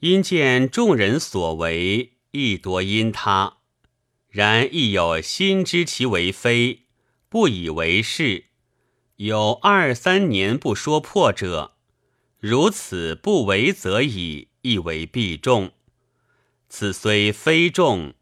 [0.00, 3.58] 因见众人所为，亦多因他，
[4.28, 6.82] 然亦有心知其为非，
[7.28, 8.44] 不以为是。
[9.16, 11.76] 有二三年不说破者，
[12.38, 15.72] 如此不为则已，亦为必众。
[16.68, 18.14] 此虽非众。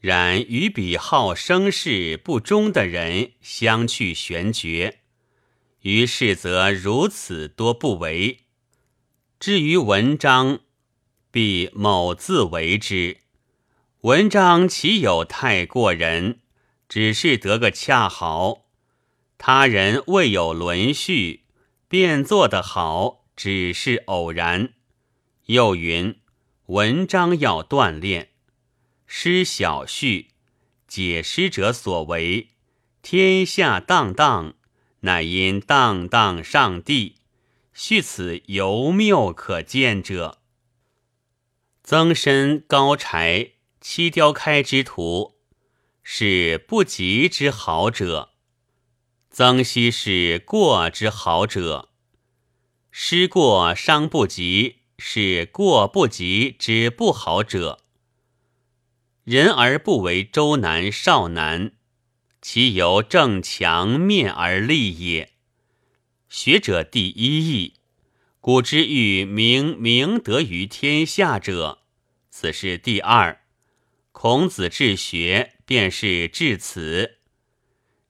[0.00, 4.98] 然与彼好生事不忠的人相去悬绝，
[5.80, 8.40] 于是则如此多不为。
[9.40, 10.60] 至于文章，
[11.34, 13.16] 必某自为之。
[14.02, 16.38] 文章岂有太过人？
[16.88, 18.66] 只是得个恰好。
[19.36, 21.42] 他人未有轮序，
[21.88, 24.74] 便做得好，只是偶然。
[25.46, 26.20] 又云：
[26.66, 28.28] 文章要锻炼。
[29.08, 30.28] 诗小序，
[30.86, 32.50] 解诗者所为。
[33.02, 34.54] 天下荡荡，
[35.00, 37.16] 乃因荡荡上帝。
[37.72, 40.38] 序此尤谬可见者。
[41.86, 45.34] 曾参高柴七雕开之徒，
[46.02, 48.30] 是不及之好者；
[49.30, 51.90] 曾皙是过之好者。
[52.90, 57.80] 失过伤不及，是过不及之不好者。
[59.24, 61.72] 人而不为周南少南，
[62.40, 65.34] 其由正强面而立也。
[66.30, 67.74] 学者第一义，
[68.40, 71.80] 古之欲明明德于天下者，
[72.36, 73.42] 此是第二。
[74.10, 77.18] 孔子治学，便是至此。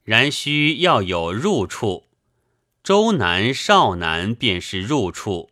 [0.03, 2.09] 然须要有入处，
[2.83, 5.51] 周南少南便是入处。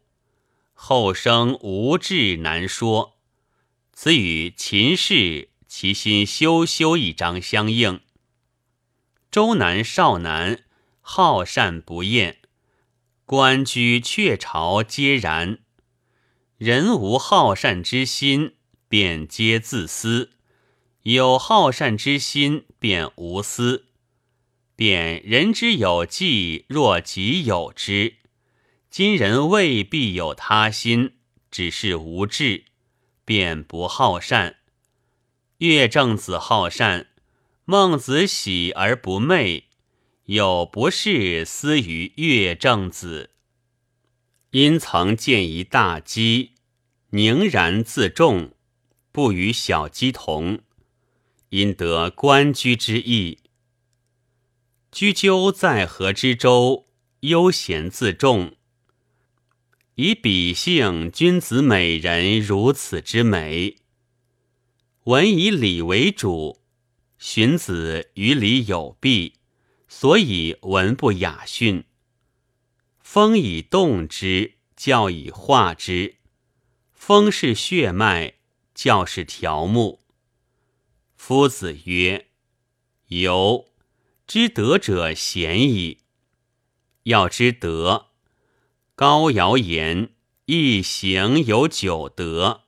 [0.72, 3.18] 后生无志难说，
[3.92, 5.50] 此与秦氏。
[5.68, 8.00] 其心修修一章相应。
[9.30, 10.64] 周南少南
[11.02, 12.38] 好善不厌，
[13.26, 15.58] 官居鹊巢皆然。
[16.56, 18.54] 人无好善之心，
[18.92, 20.32] 便皆自私；
[21.04, 23.86] 有好善之心，便无私。
[24.76, 28.16] 便人之有计，若己有之。
[28.90, 31.14] 今人未必有他心，
[31.50, 32.64] 只是无志，
[33.24, 34.56] 便不好善。
[35.56, 37.06] 岳正子好善，
[37.64, 39.68] 孟子喜而不媚，
[40.26, 43.30] 有不是私于岳正子。
[44.50, 46.56] 因曾见一大鸡，
[47.08, 48.52] 凝然自重，
[49.12, 50.60] 不与小鸡同，
[51.50, 53.40] 因得官居之意。
[54.90, 56.86] 居鸠在河之洲，
[57.20, 58.56] 悠闲自重，
[59.96, 63.76] 以比性君子美人如此之美。
[65.04, 66.62] 文以礼为主，
[67.18, 69.34] 荀子于礼有弊，
[69.88, 71.84] 所以文不雅训。
[72.98, 76.16] 风以动之，教以化之。
[76.92, 78.34] 风是血脉，
[78.74, 80.00] 教是条目。
[81.14, 82.28] 夫子曰
[83.08, 83.68] ：“由
[84.26, 85.98] 知德者贤矣。
[87.04, 88.06] 要知德，
[88.94, 90.10] 高尧言：
[90.46, 92.62] 一行有九德。”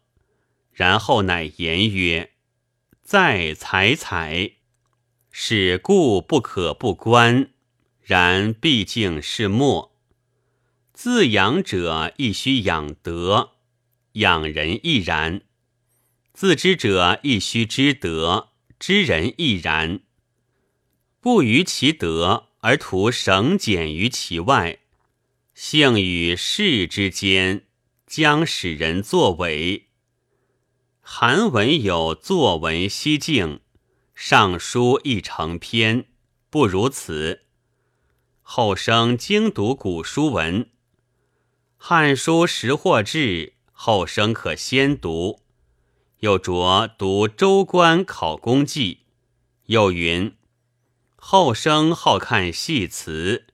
[0.73, 2.33] 然后乃言曰
[3.03, 4.53] ：“在采采，
[5.31, 7.51] 使故不可不观。
[8.01, 9.97] 然毕竟是末。
[10.93, 13.53] 自养者亦须养德，
[14.13, 15.43] 养人亦然。
[16.35, 18.49] 自知者亦须知德，
[18.81, 20.01] 知人亦然。
[21.21, 24.81] 不于其德而图省俭于其外，
[25.55, 27.67] 性与事之间，
[28.09, 29.87] 将使人作伪。”
[31.01, 33.61] 韩文有作文西境，
[34.17, 36.07] 尚书亦成篇，
[36.51, 37.43] 不如此。
[38.43, 40.65] 后生精读古书文，
[41.77, 43.19] 《汉书识货志》，
[43.71, 45.44] 后生可先读。
[46.25, 48.95] 又着读《周官考功记》，
[49.67, 50.35] 又云：
[51.17, 53.45] 后生好看戏词，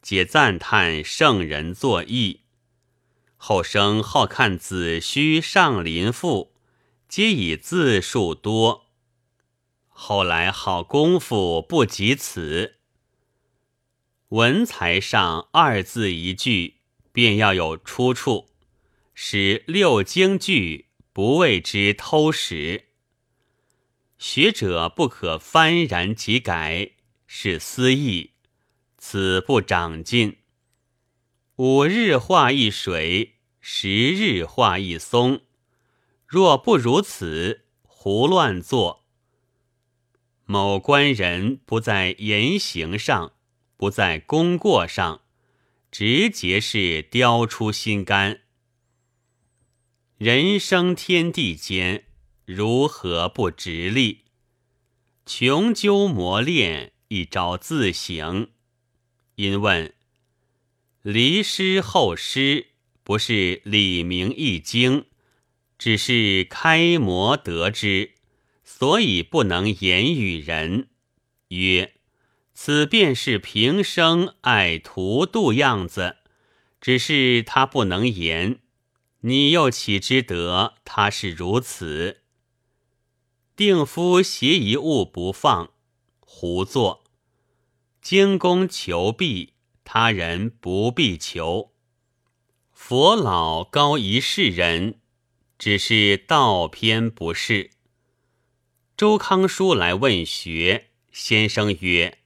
[0.00, 2.40] 皆赞叹圣人作义。
[3.36, 6.52] 后生好看子虚《上林赋》。
[7.10, 8.86] 皆以字数多，
[9.88, 12.76] 后来好功夫不及此。
[14.28, 16.76] 文才上二字一句，
[17.12, 18.48] 便要有出处，
[19.12, 20.83] 使六经句
[21.14, 22.86] 不谓之偷食。
[24.18, 26.90] 学者不可幡然即改，
[27.28, 28.32] 是私意，
[28.98, 30.38] 此不长进。
[31.54, 35.42] 五日化一水，十日化一松。
[36.26, 39.04] 若不如此，胡乱做。
[40.46, 43.34] 某官人不在言行上，
[43.76, 45.22] 不在功过上，
[45.92, 48.40] 直接是雕出心肝。
[50.24, 52.04] 人生天地间，
[52.46, 54.20] 如何不直立？
[55.26, 58.48] 穷究磨练，一朝自省。
[59.34, 59.92] 因问：
[61.02, 62.68] 离师后师，
[63.02, 65.04] 不是李明易经，
[65.76, 68.12] 只是开模得之，
[68.64, 70.88] 所以不能言与人。
[71.48, 71.92] 曰：
[72.54, 76.16] 此便是平生爱图度样子，
[76.80, 78.60] 只是他不能言。
[79.26, 82.20] 你又岂知得他是如此？
[83.56, 85.70] 定夫携一物不放，
[86.20, 87.04] 胡作？
[88.02, 91.72] 精工求弊，他人不必求。
[92.70, 95.00] 佛老高一世人，
[95.58, 97.70] 只是道偏不是。
[98.94, 100.90] 周康书来问学。
[101.10, 102.18] 先生曰：“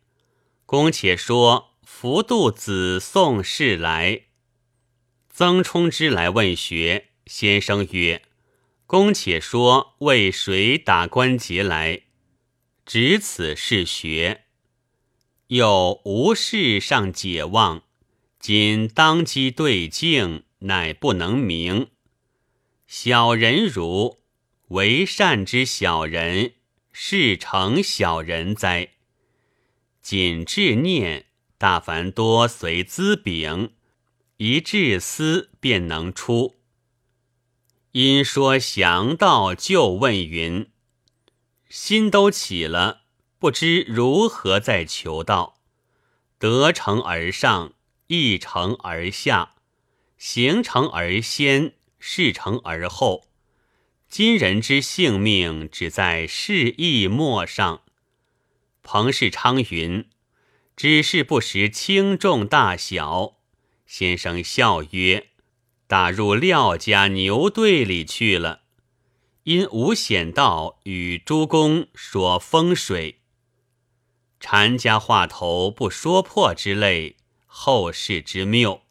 [0.66, 4.22] 公且说，福度子宋氏来。”
[5.38, 7.10] 曾冲之来问学。
[7.26, 8.22] 先生曰
[8.86, 12.02] ：“公且说，为谁打关节来？”
[12.84, 14.46] 指此是学。
[15.46, 17.84] 又无事上解望，
[18.40, 21.90] 今当机对镜，乃不能明。
[22.88, 24.18] 小人如
[24.70, 26.54] 为善之小人。
[26.90, 28.88] 是成小人哉？
[30.02, 31.26] 谨志念，
[31.56, 33.70] 大凡多随资禀，
[34.38, 36.60] 一至思便能出。
[37.90, 40.70] 因说降道，就问云：
[41.68, 43.02] 心都起了，
[43.40, 45.58] 不知如何再求道？
[46.38, 47.72] 得成而上，
[48.06, 49.56] 一成而下，
[50.16, 53.26] 行成而先，事成而后。
[54.08, 57.82] 今人之性命，只在事意末上。
[58.84, 60.08] 彭世昌云
[60.76, 63.34] ：“只是不识轻重大小。”
[63.88, 65.30] 先生笑曰
[65.88, 68.60] ：“打入廖家牛队里去了。”
[69.44, 73.22] 因无险道与诸公说风水，
[74.38, 78.82] 禅家话头不说破之类，后世之谬。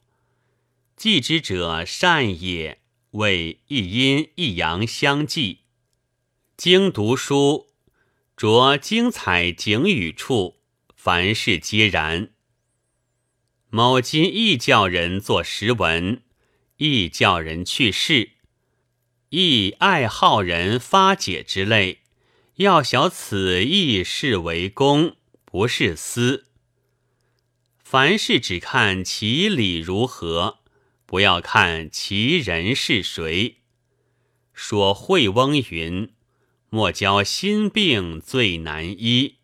[0.97, 2.81] 记之者善也。
[3.11, 5.61] 为一阴一阳相济，
[6.57, 7.69] 经读书，
[8.35, 10.57] 着精彩景语处，
[10.93, 12.31] 凡事皆然。
[13.69, 16.21] 某今亦叫人作时文，
[16.77, 18.31] 亦叫人去世，
[19.29, 21.99] 亦爱好人发解之类。
[22.55, 25.15] 要晓此意是为公，
[25.45, 26.45] 不是私。
[27.83, 30.59] 凡事只看其理如何。
[31.05, 33.59] 不要看其人是谁。
[34.53, 36.11] 说惠翁云
[36.69, 39.36] ：“莫教心病最难医。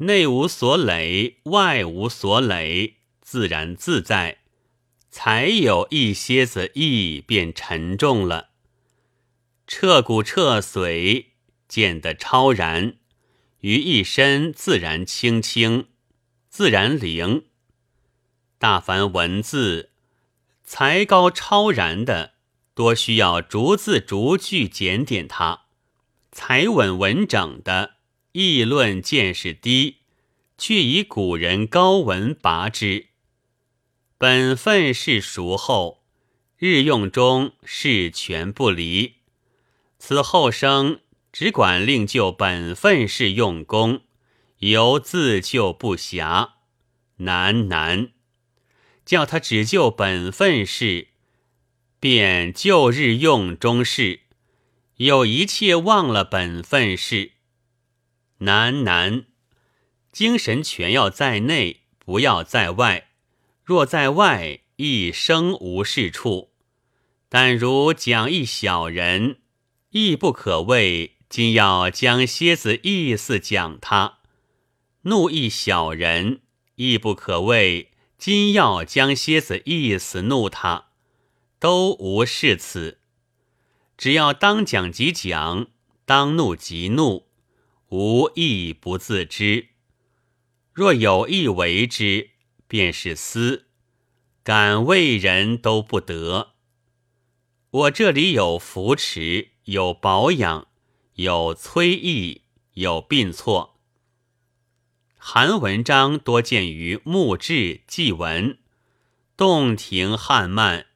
[0.00, 4.38] 内无所累，外无所累，自然自在，
[5.10, 8.50] 才有一些子意便沉重了。
[9.66, 11.26] 彻骨彻髓，
[11.68, 12.96] 见得超然，
[13.60, 15.88] 于一身自然清清，
[16.48, 17.44] 自然灵。
[18.58, 19.88] 大凡文字。”
[20.62, 22.34] 才高超然的，
[22.74, 25.66] 多需要逐字逐句检点它；
[26.30, 27.96] 才稳稳整的，
[28.32, 29.96] 议论见识低，
[30.56, 33.06] 却以古人高文拔之。
[34.16, 36.04] 本分是熟后，
[36.56, 39.14] 日用中事全不离。
[39.98, 41.00] 此后生
[41.32, 44.02] 只管另就本分事用功，
[44.58, 46.50] 犹自救不暇，
[47.16, 48.10] 难难。
[49.04, 51.08] 叫他只就本分事，
[51.98, 54.20] 便就日用中事，
[54.96, 57.32] 有一切忘了本分事。
[58.40, 59.26] 难难，
[60.12, 63.08] 精神全要在内，不要在外。
[63.64, 66.50] 若在外，一生无是处。
[67.28, 69.38] 但如讲一小人，
[69.90, 74.18] 亦不可谓今要将蝎子意思讲他；
[75.02, 76.40] 怒一小人，
[76.76, 77.90] 亦不可谓。
[78.18, 80.86] 今要将蝎子意思怒他，
[81.58, 82.98] 都无是此。
[83.96, 85.68] 只要当讲即讲，
[86.04, 87.29] 当怒即怒，
[87.90, 89.68] 无意不自知。
[90.72, 92.30] 若有意为之，
[92.68, 93.66] 便是私，
[94.44, 96.54] 敢为人都不得。
[97.70, 100.68] 我这里有扶持，有保养，
[101.14, 102.42] 有催意，
[102.74, 103.80] 有并错。
[105.16, 108.58] 韩文章多见于墓志祭文，
[109.36, 110.86] 洞庭汉漫，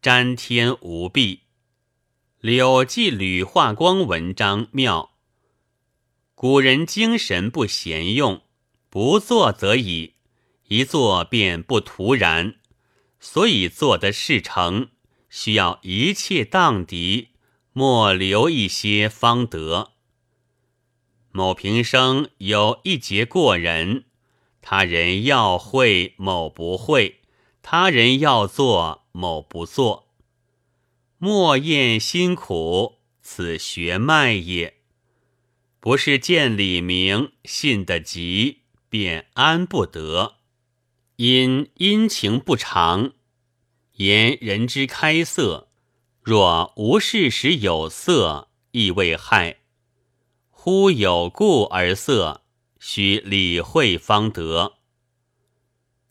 [0.00, 1.40] 瞻天无弊。
[2.40, 5.15] 柳记吕化光文章妙。
[6.36, 8.42] 古人精神不闲用，
[8.90, 10.16] 不做则已，
[10.68, 12.56] 一做便不徒然，
[13.18, 14.90] 所以做得事成，
[15.30, 17.28] 需要一切荡涤，
[17.72, 19.92] 莫留一些方得。
[21.32, 24.04] 某平生有一节过人，
[24.60, 27.20] 他人要会，某不会；
[27.62, 30.08] 他人要做，某不做。
[31.16, 34.75] 莫厌辛苦，此学脉也。
[35.86, 40.38] 不是见李明信得急，便安不得。
[41.14, 43.12] 因阴晴不长，
[43.92, 45.68] 言人之开色，
[46.24, 49.58] 若无事时有色，亦未害。
[50.50, 52.42] 忽有故而色，
[52.80, 54.78] 须理会方得。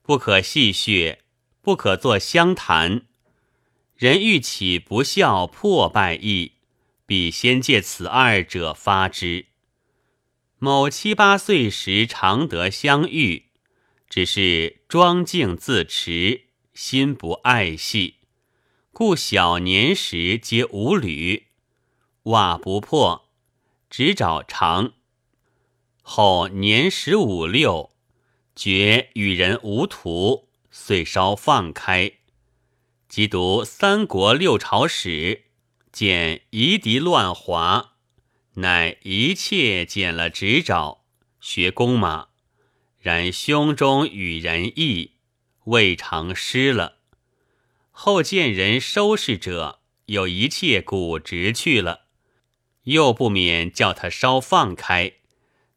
[0.02, 1.18] 不可戏谑，
[1.62, 3.02] 不可作相谈。
[3.98, 6.54] 人欲起不孝破败意，
[7.06, 9.48] 必先借此二者发之。
[10.58, 13.48] 某七八岁时常得相遇，
[14.10, 18.16] 只是庄静自持，心不爱惜，
[18.94, 21.48] 故小年时皆无履，
[22.24, 23.30] 袜不破，
[23.90, 24.94] 只找长。
[26.02, 27.92] 后年十五六，
[28.56, 32.14] 觉与人无图，遂稍放开。
[33.10, 35.10] 即读《三国六朝史》，
[35.92, 37.95] 见夷狄乱华。
[38.56, 41.04] 乃一切减了指爪，
[41.42, 42.28] 学弓马，
[43.00, 45.16] 然胸中与人意，
[45.66, 47.00] 未尝失了。
[47.92, 52.06] 后见人收拾者，有一切骨直去了，
[52.84, 55.14] 又不免叫他稍放开。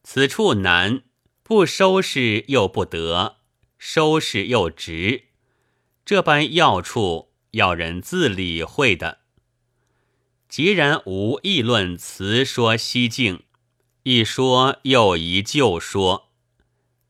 [0.04, 1.02] 此处难，
[1.42, 3.38] 不收拾又不得，
[3.76, 5.24] 收拾又直，
[6.04, 9.17] 这般要处要人自理会的。
[10.48, 13.42] 既然无议论辞说西境，
[14.02, 16.30] 一说又一旧说，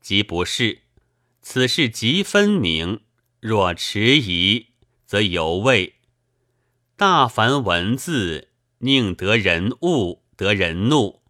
[0.01, 0.79] 即不是。
[1.41, 2.99] 此事极分明，
[3.39, 4.67] 若迟疑，
[5.05, 5.95] 则犹未。
[6.97, 11.21] 大凡文字，宁得人恶，得人怒，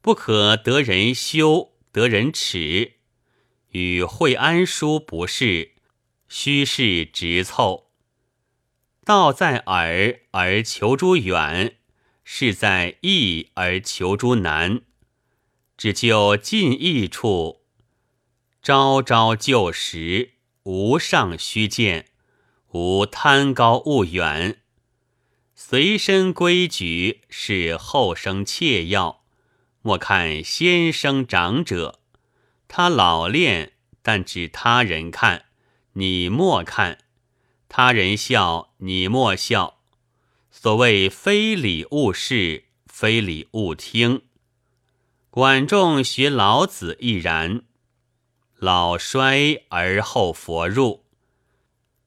[0.00, 2.92] 不可得人羞，得人耻。
[3.70, 5.72] 与惠安书不是，
[6.28, 7.85] 须是直凑。
[9.06, 11.76] 道在耳而求诸远，
[12.24, 14.80] 事在易而求诸难。
[15.76, 17.60] 只就近易处，
[18.60, 20.32] 朝朝就实，
[20.64, 22.06] 无上虚见，
[22.72, 24.62] 无贪高骛远。
[25.54, 29.22] 随身规矩是后生切要，
[29.82, 32.00] 莫看先生长者，
[32.66, 35.44] 他老练，但指他人看，
[35.92, 36.98] 你莫看。
[37.68, 39.80] 他人笑，你莫笑。
[40.50, 44.22] 所谓非礼勿视，非礼勿听。
[45.28, 47.62] 管仲学老子亦然。
[48.58, 51.04] 老衰而后佛入，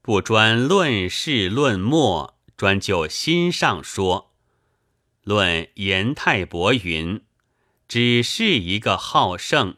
[0.02, 4.32] 不专论事论末，专就心上说。
[5.24, 7.22] 论颜太伯云：
[7.88, 9.76] 只是一个好胜，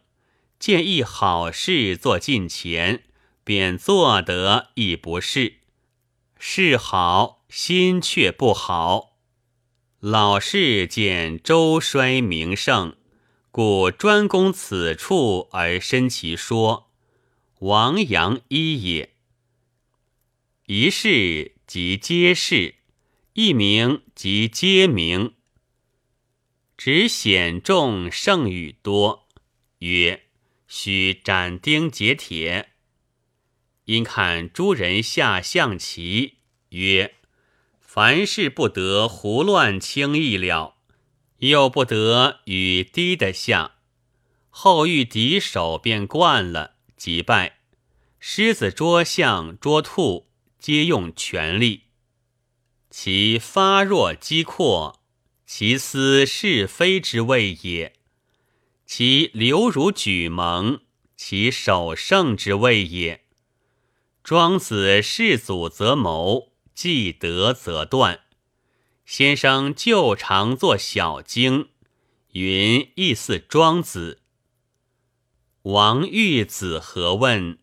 [0.58, 3.04] 见一好事做近前，
[3.44, 5.61] 便做得亦不是。
[6.44, 9.20] 事好，心却不好。
[10.00, 12.98] 老是见周衰名盛，
[13.52, 16.90] 故专攻此处而申其说。
[17.60, 19.14] 王阳一也。
[20.66, 22.74] 一事即皆事，
[23.34, 25.36] 一名即皆名。
[26.76, 29.28] 只显重胜与多，
[29.78, 30.24] 曰：
[30.68, 32.71] 须斩钉截铁。
[33.86, 36.36] 因看诸人下象棋，
[36.70, 37.16] 曰
[37.82, 40.76] ：“凡事不得胡乱轻易了，
[41.40, 43.76] 又不得与低的下。
[44.50, 47.58] 后遇敌手便惯了，即败。
[48.20, 50.28] 狮子捉象捉兔，
[50.60, 51.86] 皆用全力。
[52.92, 55.02] 其发若击阔，
[55.48, 57.94] 其思是非之谓也；
[58.86, 60.82] 其流如举蒙，
[61.18, 63.21] 其守胜之谓也。”
[64.24, 68.22] 庄子世祖则谋，既得则断。
[69.04, 71.70] 先生旧常作小经，
[72.34, 74.20] 云亦似庄子。
[75.64, 77.58] 王玉子何问？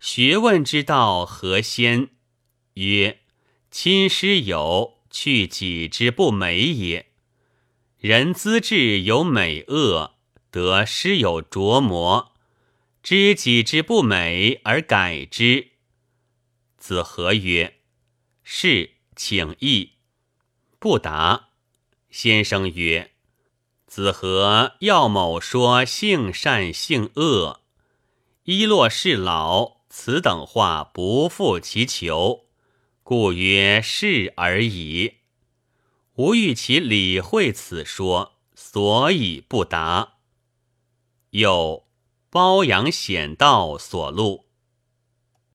[0.00, 2.08] 学问之道何先？
[2.74, 3.20] 曰：
[3.70, 7.10] 亲师友，去己之不美也。
[7.98, 10.14] 人资质有美恶，
[10.50, 12.32] 得师有琢磨，
[13.02, 15.69] 知己之不美而改之。
[16.80, 17.76] 子何曰
[18.42, 19.92] ：“是，请意。”
[20.80, 21.50] 不答。
[22.10, 23.12] 先生曰
[23.86, 27.60] ：“子何要某说性善性恶？
[28.44, 32.46] 一落是老，此等话不负其求。
[33.02, 35.18] 故曰是而已。
[36.14, 40.14] 吾欲其理会此说，所以不答。
[41.30, 41.86] 又
[42.30, 44.49] 包养险道所录。